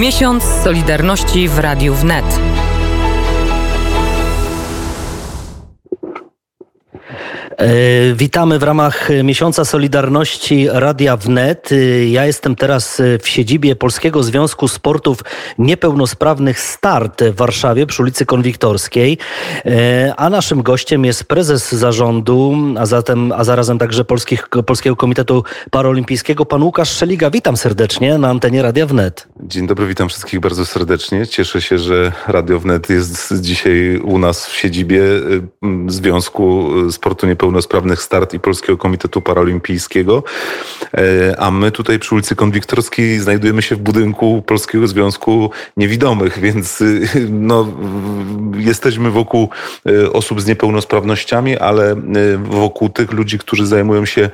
[0.00, 2.24] Miesiąc Solidarności w Radiu Wnet.
[8.14, 11.72] Witamy w ramach miesiąca Solidarności Radia Wnet.
[11.72, 15.18] E, ja jestem teraz w siedzibie Polskiego Związku Sportów
[15.58, 19.18] Niepełnosprawnych Start w Warszawie przy ulicy Konwiktorskiej,
[19.66, 25.44] e, a naszym gościem jest prezes zarządu, a zatem, a zarazem także Polskich, Polskiego Komitetu
[25.70, 27.30] Paraolimpijskiego, pan Łukasz Szeliga.
[27.30, 29.28] Witam serdecznie na antenie Radia Wnet.
[29.40, 31.26] Dzień dobry, witam wszystkich bardzo serdecznie.
[31.26, 35.02] Cieszę się, że Radio Wnet jest dzisiaj u nas w siedzibie
[35.86, 40.22] Związku Sportu Niepełnosprawnych Niepełnosprawnych Start i Polskiego Komitetu Paralimpijskiego.
[40.94, 46.80] E, a my tutaj przy ulicy Konwiktorskiej znajdujemy się w budynku Polskiego Związku Niewidomych, więc
[46.80, 47.66] y, no,
[48.56, 49.48] jesteśmy wokół
[49.88, 54.30] y, osób z niepełnosprawnościami, ale y, wokół tych ludzi, którzy zajmują się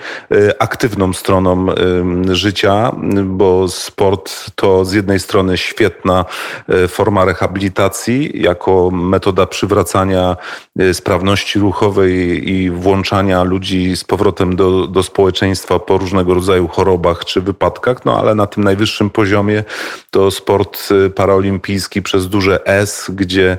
[0.59, 1.66] aktywną stroną
[2.33, 2.93] życia,
[3.24, 6.24] bo sport to z jednej strony świetna
[6.88, 10.37] forma rehabilitacji jako metoda przywracania
[10.93, 17.24] sprawności ruchowej i włączenia włączania ludzi z powrotem do, do społeczeństwa po różnego rodzaju chorobach
[17.24, 19.65] czy wypadkach, no ale na tym najwyższym poziomie
[20.10, 23.59] to sport y, paraolimpijski przez duże S, gdzie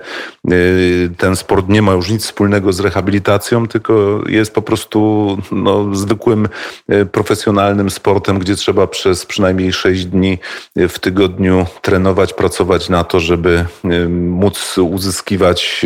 [0.51, 5.95] y, ten sport nie ma już nic wspólnego z rehabilitacją, tylko jest po prostu no,
[5.95, 6.47] zwykłym
[6.91, 10.39] y, profesjonalnym sportem, gdzie trzeba przez przynajmniej 6 dni
[10.75, 13.65] w tygodniu trenować, pracować na to, żeby
[14.09, 15.85] móc uzyskiwać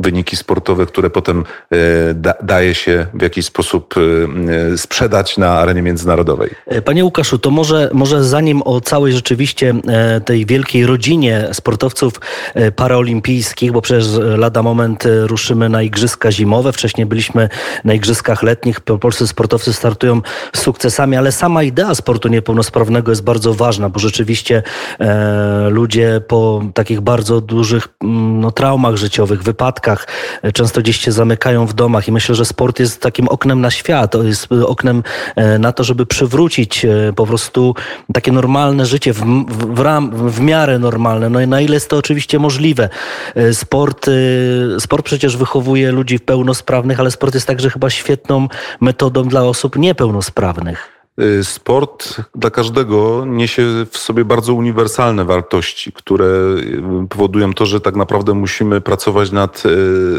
[0.00, 1.44] wyniki sportowe, które potem
[2.14, 4.00] da, daje się w jakiś sposób y,
[4.72, 6.50] y, sprzedać na arenie międzynarodowej.
[6.66, 12.20] E, panie Łukaszu, to może, może zanim o całej rzeczywiście e, tej wielkiej rodzinie sportowców
[12.54, 14.06] e, paraolimpijskich, bo przecież
[14.36, 17.48] lada moment ruszymy na Igrzyska Zimowe, wcześniej byliśmy
[17.84, 20.20] na Igrzyskach Letnich, polscy sportowcy startują
[20.54, 24.62] z sukcesami, ale sama idea sportu niepełnosprawnego jest bardzo ważna, bo rzeczywiście
[25.68, 30.06] ludzie po takich bardzo dużych mm, no, traumach życiowych, wypadkach
[30.54, 33.70] często gdzieś się zamykają w domach i myślę, że sport sport jest takim oknem na
[33.70, 35.02] świat, jest oknem
[35.36, 37.74] e, na to, żeby przywrócić e, po prostu
[38.12, 39.20] takie normalne życie, w,
[39.74, 41.30] w, ram, w miarę normalne.
[41.30, 42.88] No i na ile jest to oczywiście możliwe.
[43.34, 44.06] E, sport,
[44.78, 48.48] sport przecież wychowuje ludzi pełnosprawnych, ale sport jest także chyba świetną
[48.80, 50.95] metodą dla osób niepełnosprawnych.
[51.20, 56.26] Y, sport dla każdego niesie w sobie bardzo uniwersalne wartości, które
[57.04, 59.62] y, powodują to, że tak naprawdę musimy pracować nad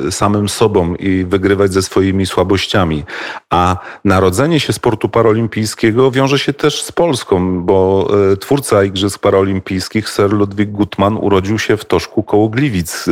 [0.08, 3.04] y, samym sobą i wygrywać ze swoimi słabościami.
[3.50, 8.10] A narodzenie się sportu paraolimpijskiego wiąże się też z Polską, bo
[8.40, 13.06] twórca Igrzysk Paraolimpijskich, Sir Ludwik Gutmann, urodził się w Toszku koło Gliwic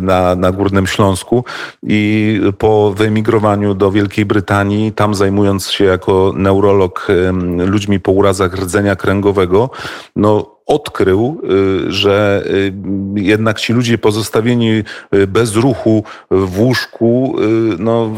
[0.00, 1.44] na, na Górnym Śląsku
[1.82, 6.75] i po wyemigrowaniu do Wielkiej Brytanii, tam zajmując się jako neurolog,
[7.66, 9.70] ludźmi po urazach rdzenia kręgowego,
[10.16, 11.40] no odkrył,
[11.88, 12.72] y, że y,
[13.14, 14.82] jednak ci ludzie pozostawieni
[15.14, 17.36] y, bez ruchu w łóżku
[17.78, 18.10] no,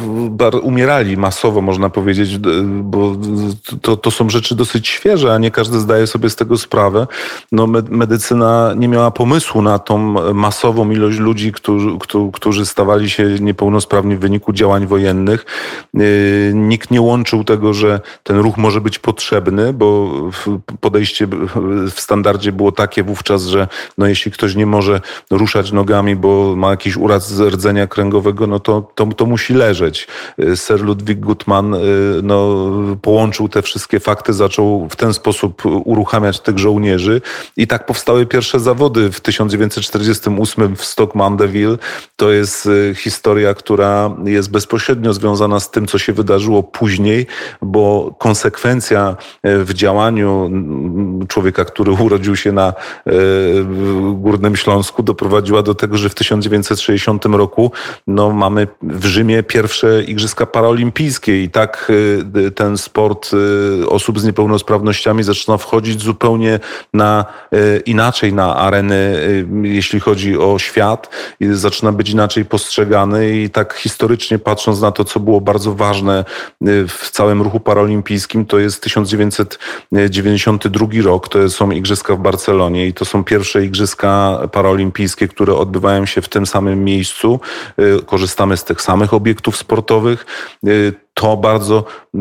[0.62, 3.16] umierali masowo, można powiedzieć, bo
[3.82, 7.06] to, to są rzeczy dosyć świeże, a nie każdy zdaje sobie z tego sprawę.
[7.52, 9.98] No, medycyna nie miała pomysłu na tą
[10.34, 11.88] masową ilość ludzi, którzy,
[12.32, 15.46] którzy stawali się niepełnosprawni w wyniku działań wojennych.
[16.54, 20.10] Nikt nie łączył tego, że ten ruch może być potrzebny, bo
[20.80, 21.28] podejście
[21.90, 23.68] w standardzie standardzie było takie wówczas, że
[23.98, 25.00] no jeśli ktoś nie może
[25.30, 30.06] ruszać nogami, bo ma jakiś uraz rdzenia kręgowego, no to, to, to musi leżeć.
[30.38, 31.78] Y, Sir Ludwig Gutmann y,
[32.22, 32.56] no,
[33.02, 37.20] połączył te wszystkie fakty, zaczął w ten sposób uruchamiać tych żołnierzy
[37.56, 41.78] i tak powstały pierwsze zawody w 1948 w Stock Mandeville.
[42.16, 47.26] To jest y, historia, która jest bezpośrednio związana z tym, co się wydarzyło później,
[47.62, 50.50] bo konsekwencja w działaniu
[51.28, 52.72] człowieka, który urodził urodził się na e,
[54.12, 57.72] Górnym Śląsku, doprowadziła do tego, że w 1960 roku
[58.06, 61.92] no, mamy w Rzymie pierwsze Igrzyska Paraolimpijskie i tak
[62.46, 63.36] e, ten sport e,
[63.88, 66.60] osób z niepełnosprawnościami zaczyna wchodzić zupełnie
[66.94, 67.24] na
[67.86, 69.26] inaczej na areny,
[69.62, 71.10] jeśli chodzi o świat.
[71.40, 76.24] Zaczyna być inaczej postrzegany i tak historycznie patrząc na to, co było bardzo ważne
[76.88, 83.04] w całym ruchu paraolimpijskim, to jest 1992 rok, to są Igrzyska w Barcelonie i to
[83.04, 87.40] są pierwsze Igrzyska Paraolimpijskie, które odbywają się w tym samym miejscu.
[87.80, 90.26] Y, korzystamy z tych samych obiektów sportowych.
[91.18, 91.84] To bardzo
[92.14, 92.18] e,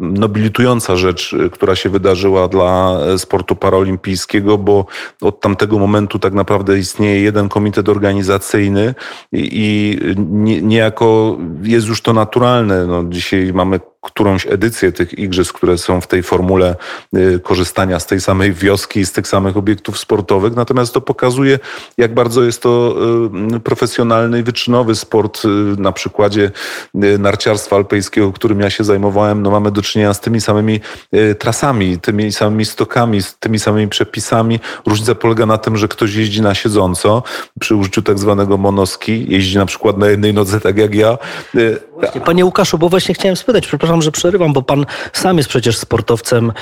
[0.00, 4.86] nobilitująca rzecz, która się wydarzyła dla sportu paraolimpijskiego, bo
[5.22, 8.94] od tamtego momentu tak naprawdę istnieje jeden komitet organizacyjny
[9.32, 9.98] i
[10.62, 12.86] niejako jest już to naturalne.
[12.86, 16.76] No, dzisiaj mamy którąś edycję tych igrzysk, które są w tej formule
[17.42, 20.56] korzystania z tej samej wioski z tych samych obiektów sportowych.
[20.56, 21.58] Natomiast to pokazuje,
[21.98, 22.96] jak bardzo jest to
[23.64, 25.42] profesjonalny i wyczynowy sport.
[25.78, 26.50] Na przykładzie
[27.18, 30.80] narciarstwa alpejskiego, którym ja się zajmowałem, no mamy do czynienia z tymi samymi
[31.38, 34.60] trasami, tymi samymi stokami, z tymi samymi przepisami.
[34.86, 37.22] Różnica polega na tym, że ktoś jeździ na siedząco
[37.60, 41.18] przy użyciu tak zwanego monoski, jeździ na przykład na jednej nodze, tak jak ja.
[42.00, 45.78] Właśnie, panie Łukaszu, bo właśnie chciałem spytać, przepraszam, że przerywam, bo pan sam jest przecież
[45.78, 46.52] sportowcem,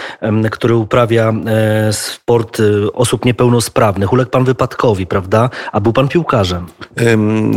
[0.50, 4.12] który uprawia e, sport e, osób niepełnosprawnych.
[4.12, 5.50] Uległ pan wypadkowi, prawda?
[5.72, 6.66] A był pan piłkarzem.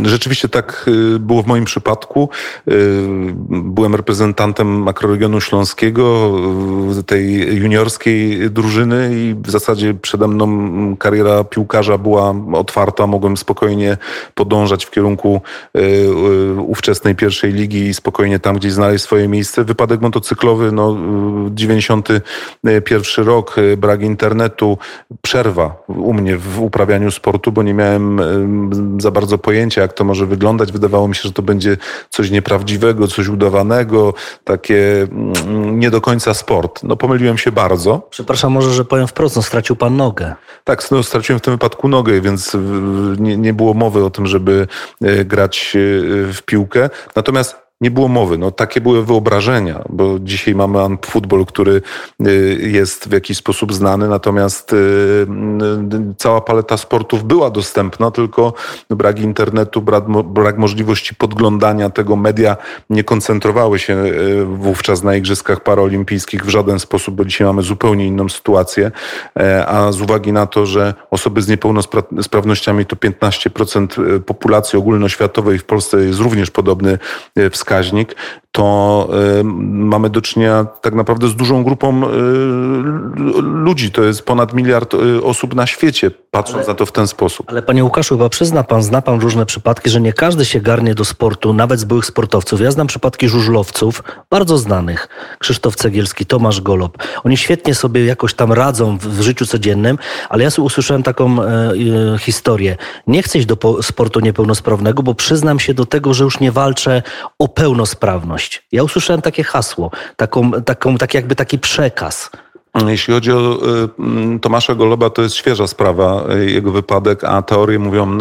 [0.04, 2.28] Rzeczywiście tak e, było w moim przypadku.
[3.68, 6.32] Byłem reprezentantem makroregionu śląskiego,
[7.06, 13.06] tej juniorskiej drużyny i w zasadzie przede mną kariera piłkarza była otwarta.
[13.06, 13.96] Mogłem spokojnie
[14.34, 15.40] podążać w kierunku
[16.66, 20.96] ówczesnej pierwszej ligi i spokojnie tam gdzieś znaleźć swoje miejsce wypadek motocyklowy, no
[21.50, 24.78] 91 rok, brak internetu,
[25.22, 28.20] przerwa u mnie w uprawianiu sportu, bo nie miałem
[29.00, 30.72] za bardzo pojęcia, jak to może wyglądać.
[30.72, 31.76] Wydawało mi się, że to będzie
[32.10, 33.28] coś nieprawdziwego, coś
[33.58, 34.14] udawanego,
[34.44, 36.82] takie mm, nie do końca sport.
[36.82, 38.06] No pomyliłem się bardzo.
[38.10, 40.34] Przepraszam może, że powiem wprost, no, stracił pan nogę.
[40.64, 42.56] Tak, no, straciłem w tym wypadku nogę, więc
[43.18, 44.66] nie, nie było mowy o tym, żeby
[45.02, 45.78] e, grać e,
[46.32, 46.90] w piłkę.
[47.16, 48.38] Natomiast nie było mowy.
[48.38, 51.82] No, takie były wyobrażenia, bo dzisiaj mamy futbol, który
[52.26, 58.54] y, jest w jakiś sposób znany, natomiast y, y, cała paleta sportów była dostępna, tylko
[58.90, 59.82] brak internetu,
[60.24, 62.16] brak, możliwości podglądania tego.
[62.16, 62.56] Media
[62.90, 64.04] nie koncentrowały się
[64.46, 68.90] wówczas na Igrzyskach Paraolimpijskich w żaden sposób, bo dzisiaj mamy zupełnie inną sytuację,
[69.36, 75.64] e, a z uwagi na to, że osoby z niepełnosprawnościami to 15% populacji ogólnoświatowej w
[75.64, 76.98] Polsce jest również podobny
[77.50, 78.14] wskaźnik, wskaźnik,
[78.58, 79.08] to
[79.40, 82.08] y, mamy do czynienia tak naprawdę z dużą grupą y,
[83.40, 83.90] ludzi.
[83.90, 87.46] To jest ponad miliard y, osób na świecie, patrząc ale, na to w ten sposób.
[87.50, 90.94] Ale panie Łukaszu, chyba przyzna pan, zna pan różne przypadki, że nie każdy się garnie
[90.94, 92.60] do sportu, nawet z byłych sportowców.
[92.60, 95.08] Ja znam przypadki żużlowców, bardzo znanych.
[95.38, 96.98] Krzysztof Cegielski, Tomasz Golob.
[97.24, 101.46] Oni świetnie sobie jakoś tam radzą w, w życiu codziennym, ale ja usłyszałem taką e,
[101.46, 102.76] e, historię.
[103.06, 107.02] Nie chcę iść do sportu niepełnosprawnego, bo przyznam się do tego, że już nie walczę
[107.38, 108.47] o pełnosprawność.
[108.72, 112.30] Ja usłyszałem takie hasło, taką, taką, tak jakby taki przekaz.
[112.86, 113.58] Jeśli chodzi o
[114.36, 118.18] y, Tomasza Goloba, to jest świeża sprawa, y, jego wypadek, a teorie mówią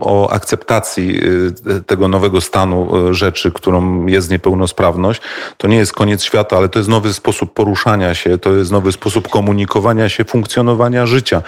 [0.00, 1.20] o akceptacji
[1.68, 5.20] y, tego nowego stanu rzeczy, którą jest niepełnosprawność.
[5.56, 8.92] To nie jest koniec świata, ale to jest nowy sposób poruszania się, to jest nowy
[8.92, 11.42] sposób komunikowania się, funkcjonowania życia.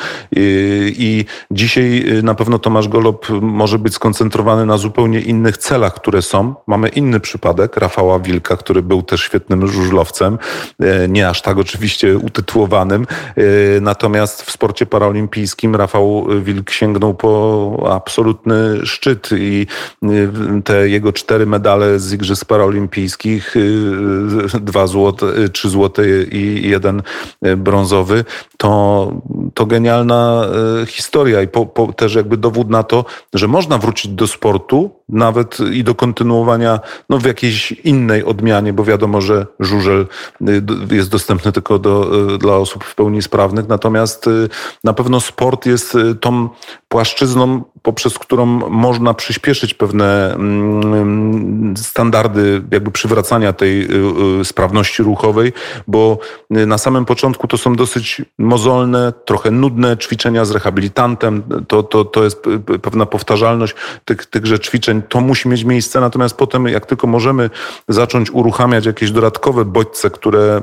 [0.87, 6.55] I dzisiaj na pewno Tomasz Golob może być skoncentrowany na zupełnie innych celach, które są.
[6.67, 10.39] Mamy inny przypadek, Rafała Wilka, który był też świetnym żużlowcem,
[11.09, 13.07] nie aż tak oczywiście oczywiście utytułowanym.
[13.37, 13.45] E,
[13.81, 19.67] natomiast w sporcie paraolimpijskim Rafał Wilk sięgnął po absolutny szczyt i
[20.03, 20.09] e,
[20.65, 23.55] te jego cztery medale z Igrzysk Paraolimpijskich,
[24.55, 27.03] e, dwa złote, trzy złote i jeden
[27.57, 28.25] brązowy,
[28.57, 29.13] to,
[29.55, 30.47] to genialna
[30.87, 33.05] historia i po, po też jakby dowód na to,
[33.35, 38.85] że można wrócić do sportu nawet i do kontynuowania no, w jakiejś innej odmianie, bo
[38.85, 40.07] wiadomo, że żużel
[40.91, 43.69] jest dostępny tylko do, y, dla osób w pełni sprawnych.
[43.69, 44.49] Natomiast y,
[44.85, 46.49] na pewno sport jest y, tą
[46.93, 53.89] płaszczyzną, poprzez którą można przyspieszyć pewne mm, standardy jakby przywracania tej
[54.45, 55.53] sprawności ruchowej,
[55.87, 56.19] bo
[56.51, 61.43] na samym początku to są dosyć mozolne, trochę nudne ćwiczenia z rehabilitantem.
[61.69, 62.43] To, to, to jest
[62.83, 65.03] pewna powtarzalność tych, tychże ćwiczeń.
[65.09, 67.51] To musi mieć miejsce, natomiast potem jak tylko możemy
[67.89, 70.61] zacząć uruchamiać jakieś dodatkowe bodźce, które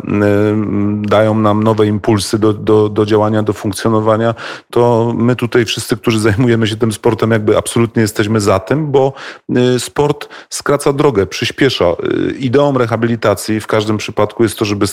[1.02, 4.36] dają nam nowe impulsy do, do, do działania, do funkcjonowania,
[4.70, 9.14] to my tutaj wszyscy, którzy zajmujemy się tym sportem, jakby absolutnie jesteśmy za tym, bo
[9.58, 11.86] y, sport skraca drogę, przyspiesza.
[11.86, 14.86] Y, ideą rehabilitacji w każdym przypadku jest to, żeby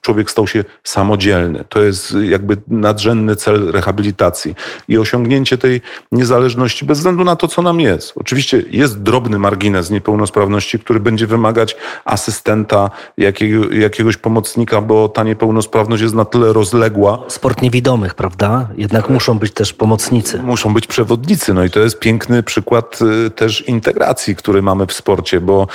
[0.00, 1.64] człowiek stał się samodzielny.
[1.68, 4.54] To jest jakby nadrzędny cel rehabilitacji
[4.88, 5.80] i osiągnięcie tej
[6.12, 8.12] niezależności bez względu na to, co nam jest.
[8.16, 16.02] Oczywiście jest drobny margines niepełnosprawności, który będzie wymagać asystenta, jakiego, jakiegoś pomocnika, bo ta niepełnosprawność
[16.02, 17.18] jest na tyle rozległa.
[17.28, 18.68] Sport niewidomych, prawda?
[18.76, 20.42] Jednak muszą być też pomocnicy.
[20.42, 21.54] Muszą być przewodnicy.
[21.54, 25.66] No i to jest piękny przykład y, też integracji, który mamy w sporcie, bo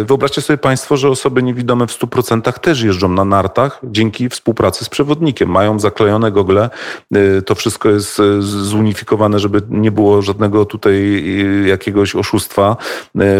[0.00, 4.84] y, wyobraźcie sobie Państwo, że osoby niewidome w 100% też jeżdżą na nartach dzięki współpracy
[4.84, 5.50] z przewodnikiem.
[5.50, 6.70] Mają zaklejone gogle,
[7.16, 11.24] y, to wszystko jest zunifikowane, żeby nie było żadnego tutaj
[11.66, 12.76] jakiegoś oszustwa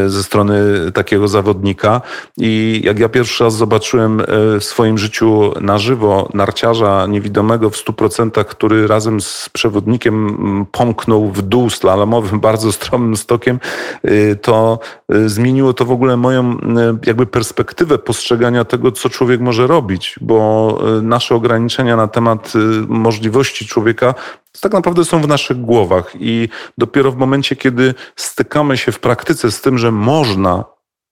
[0.07, 2.01] ze strony takiego zawodnika.
[2.37, 4.23] I jak ja pierwszy raz zobaczyłem
[4.61, 11.43] w swoim życiu na żywo narciarza niewidomego w 100%, który razem z przewodnikiem pomknął w
[11.43, 13.61] dół slalomowym bardzo stromym stokiem,
[14.05, 14.79] y, to
[15.15, 16.59] y, zmieniło to w ogóle moją y,
[17.07, 20.39] jakby perspektywę postrzegania tego, co człowiek może robić, bo
[21.03, 22.53] nasze ograniczenia na temat
[22.89, 24.15] możliwości człowieka
[24.61, 29.51] tak naprawdę są w naszych głowach i dopiero w momencie, kiedy stykamy się w praktyce
[29.51, 30.65] z tym, że można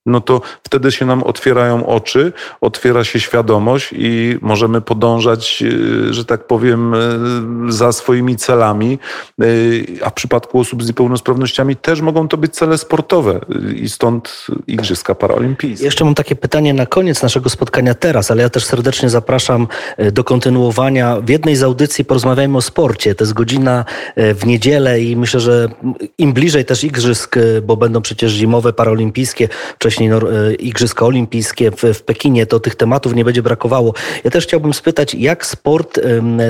[0.07, 5.63] no to wtedy się nam otwierają oczy, otwiera się świadomość i możemy podążać,
[6.09, 8.99] y, że tak powiem, y, za swoimi celami.
[9.43, 13.39] Y, a w przypadku osób z niepełnosprawnościami też mogą to być cele sportowe
[13.75, 15.85] i stąd Igrzyska Paraolimpijskie.
[15.85, 19.67] Jeszcze mam takie pytanie na koniec naszego spotkania teraz, ale ja też serdecznie zapraszam
[20.11, 21.21] do kontynuowania.
[21.21, 23.15] W jednej z audycji porozmawiajmy o sporcie.
[23.15, 23.85] To jest godzina
[24.15, 25.69] w niedzielę i myślę, że
[26.17, 30.19] im bliżej też Igrzysk, bo będą przecież zimowe, paraolimpijskie, wcześniej wcześniej no,
[30.59, 33.93] Igrzyska Olimpijskie w, w Pekinie, to tych tematów nie będzie brakowało.
[34.23, 35.99] Ja też chciałbym spytać, jak sport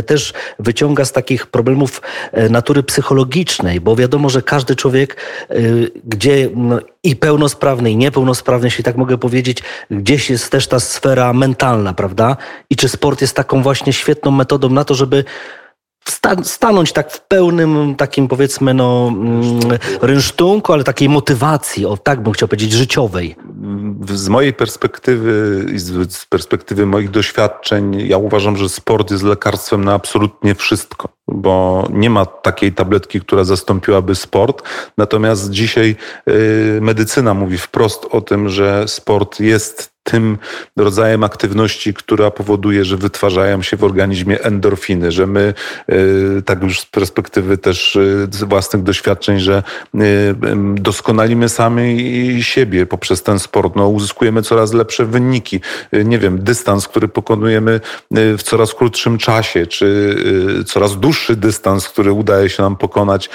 [0.05, 2.01] też wyciąga z takich problemów
[2.31, 5.17] e, natury psychologicznej, bo wiadomo, że każdy człowiek,
[5.49, 5.55] e,
[6.05, 11.33] gdzie no, i pełnosprawny, i niepełnosprawny, jeśli tak mogę powiedzieć, gdzieś jest też ta sfera
[11.33, 12.37] mentalna, prawda?
[12.69, 15.23] I czy sport jest taką właśnie świetną metodą na to, żeby
[16.43, 19.59] stanąć tak w pełnym takim powiedzmy no mm,
[20.01, 23.35] rynsztunku, ale takiej motywacji, o tak bym chciał powiedzieć, życiowej.
[24.09, 29.93] Z mojej perspektywy i z perspektywy moich doświadczeń, ja uważam, że sport jest lekarstwem na
[29.93, 34.63] absolutnie wszystko, bo nie ma takiej tabletki, która zastąpiłaby sport.
[34.97, 35.95] Natomiast dzisiaj
[36.29, 40.37] y, medycyna mówi wprost o tym, że sport jest tym
[40.77, 45.53] rodzajem aktywności, która powoduje, że wytwarzają się w organizmie endorfiny, że my,
[45.91, 49.63] y, tak już z perspektywy też y, własnych doświadczeń, że
[49.95, 49.99] y,
[50.75, 55.61] doskonalimy sami siebie poprzez ten sport, no, uzyskujemy coraz lepsze wyniki.
[56.05, 57.79] Nie wiem, dystans, który pokonujemy
[58.11, 60.15] w coraz krótszym czasie, czy
[60.65, 63.29] coraz dłuższy dystans, który udaje się nam pokonać,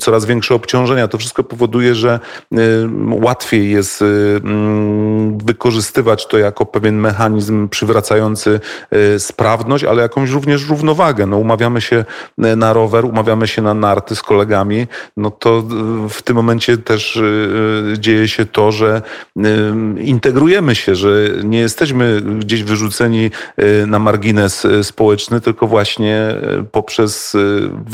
[0.00, 2.20] coraz większe obciążenia, to wszystko powoduje, że
[3.20, 4.04] łatwiej jest
[5.44, 8.60] wykorzystać wykorzystywać to jako pewien mechanizm przywracający
[8.90, 11.26] e, sprawność, ale jakąś również równowagę.
[11.26, 12.04] No, umawiamy się
[12.38, 14.86] e, na rower, umawiamy się na narty z kolegami,
[15.16, 17.20] no to e, w tym momencie też
[17.98, 19.02] dzieje się to, że
[19.98, 23.30] integrujemy się, że nie jesteśmy gdzieś wyrzuceni
[23.86, 26.34] na margines społeczny, tylko właśnie
[26.72, 27.36] poprzez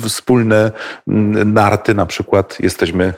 [0.03, 0.73] wspólne
[1.47, 3.15] narty na przykład jesteśmy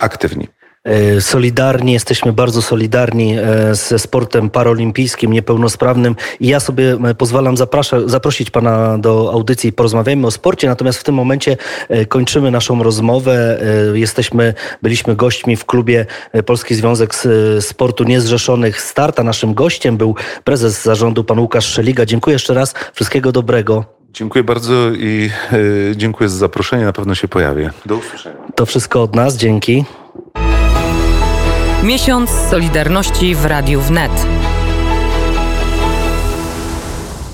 [0.00, 0.59] aktywni.
[0.84, 7.54] E, solidarni, jesteśmy bardzo solidarni e, ze sportem paralimpijskim, niepełnosprawnym i ja sobie e, pozwalam
[8.06, 11.56] zaprosić Pana do audycji Porozmawiajmy o sporcie, natomiast w tym momencie
[12.08, 13.60] kończymy naszą rozmowę.
[13.94, 16.06] Jesteśmy, byliśmy gośćmi w klubie
[16.46, 17.14] Polski Związek
[17.60, 22.06] Sportu Niezrzeszonych Start, a naszym gościem był prezes zarządu Pan Łukasz Szeliga.
[22.06, 23.84] Dziękuję jeszcze raz, wszystkiego dobrego.
[24.12, 25.30] Dziękuję bardzo i
[25.96, 26.84] dziękuję za zaproszenie.
[26.84, 27.70] Na pewno się pojawię.
[27.86, 28.36] Do usłyszenia.
[28.54, 29.36] To wszystko od nas.
[29.36, 29.84] Dzięki.
[31.82, 34.26] Miesiąc Solidarności w Radiu Wnet.